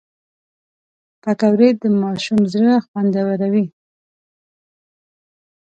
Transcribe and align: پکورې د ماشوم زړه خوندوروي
پکورې 1.21 1.69
د 1.81 1.83
ماشوم 2.01 2.39
زړه 2.53 2.73
خوندوروي 2.87 3.65